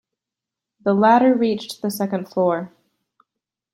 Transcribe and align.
The 0.83 0.95
ladder 0.95 1.35
reached 1.35 1.83
the 1.83 1.91
second 1.91 2.25
floor. 2.27 2.73